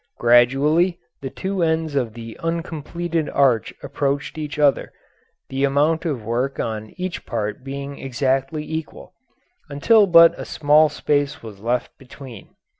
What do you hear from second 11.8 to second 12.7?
between.